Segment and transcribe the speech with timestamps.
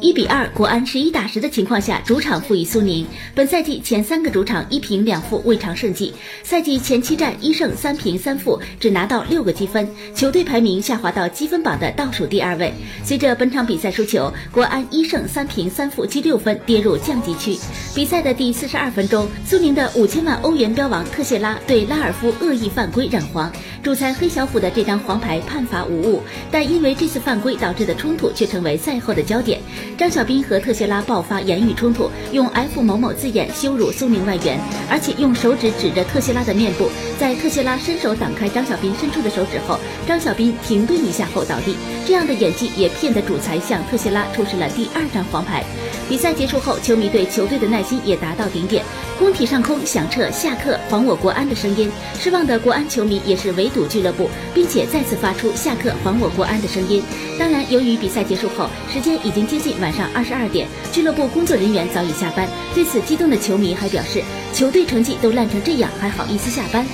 [0.00, 3.04] 一比二，国安十一打十的情况下，主场负于苏宁。
[3.34, 6.14] 本赛季前三个主场一平两负，未尝胜绩。
[6.44, 12.72] 赛季前七战一胜三平三负，只拿到六个积分，球队排名下滑到积分榜的倒数第二位。
[13.02, 17.58] 随着本场比赛输球，国安一胜三平三负，积六分，跌入降级区。
[17.92, 23.50] 比赛的第四十二分钟，苏宁的五千万欧元标王特谢拉对拉尔夫恶意犯规染黄，
[23.82, 29.60] 主裁黑小虎的这张黄牌判罚无误，但因为这次犯规导致的冲突却成为赛后的焦点。
[29.96, 34.58] 张小斌和特谢拉爆发言语冲突，用 F 某某字眼羞辱苏宁外援，
[34.90, 36.90] 而且用手指指着特谢拉的面部。
[37.18, 41.76] 在特谢拉伸手挡开张小斌伸出的手指后，张小斌停顿一下后倒地。
[42.06, 45.64] 这样的演技也骗得主裁向特谢拉出示了第二张黄牌。
[46.08, 48.82] 比赛结束后，球迷对球队的耐心也达到顶点，
[49.18, 51.90] 工体上空响彻“下课还我国安”的声音。
[52.18, 57.00] 失望的国安球迷也是围主俱乐部，并且再次发出“下课还我国安”的声音。
[57.38, 62.48] 当然，由于比赛结束后时间已经接近晚上二十二点，俱乐部工作人员早已下班。
[62.74, 64.20] 对此，激动的球迷还表示
[64.52, 66.84] ：“球队成绩都烂成这样，还好意思下班？”